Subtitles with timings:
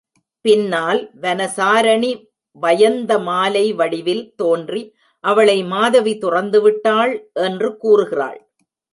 [0.45, 2.09] பின்னால் வனசாரணி
[2.61, 4.81] வயந்தமாலை வடிவில் தோன்றி
[5.23, 7.13] அவளை மாதவி துறந்துவிட்டாள்
[7.33, 8.39] என்று கூறுகிறாள்.